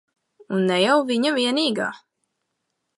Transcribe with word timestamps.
Un 0.59 0.65
ne 0.71 0.79
jau 0.85 0.97
viņa 1.11 1.35
vienīgā. 1.37 1.93